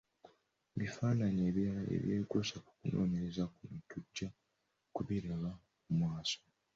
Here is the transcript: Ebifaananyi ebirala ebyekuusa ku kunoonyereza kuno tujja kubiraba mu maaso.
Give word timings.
Ebifaananyi 0.75 1.41
ebirala 1.49 1.83
ebyekuusa 1.97 2.55
ku 2.65 2.71
kunoonyereza 2.79 3.43
kuno 3.53 3.77
tujja 3.89 4.27
kubiraba 4.95 5.51
mu 5.87 5.93
maaso. 6.01 6.39